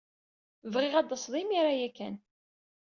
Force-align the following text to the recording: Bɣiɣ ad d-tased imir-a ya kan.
Bɣiɣ 0.73 0.93
ad 0.95 1.05
d-tased 1.07 1.33
imir-a 1.41 1.73
ya 1.79 1.89
kan. 1.97 2.15